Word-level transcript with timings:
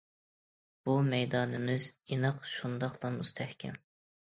بۇ 0.89 0.95
مەيدانىمىز 1.09 1.87
ئېنىق 2.09 2.41
شۇنداقلا 2.55 3.15
مۇستەھكەم. 3.21 3.81